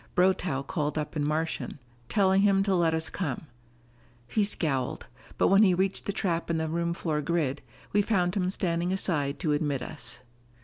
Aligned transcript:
Brotow 0.15 0.65
called 0.65 0.97
up 0.97 1.15
in 1.15 1.23
Martian, 1.23 1.77
telling 2.09 2.41
him 2.41 2.63
to 2.63 2.73
let 2.73 2.95
us 2.95 3.07
come. 3.07 3.45
He 4.27 4.43
scowled, 4.43 5.05
but 5.37 5.49
when 5.49 5.61
we 5.61 5.75
reached 5.75 6.05
the 6.05 6.11
trap 6.11 6.49
in 6.49 6.57
the 6.57 6.67
room 6.67 6.95
floor 6.95 7.21
grid, 7.21 7.61
we 7.93 8.01
found 8.01 8.33
him 8.33 8.49
standing 8.49 8.91
aside 8.91 9.37
to 9.41 9.51
admit 9.53 9.83
us. 9.83 10.17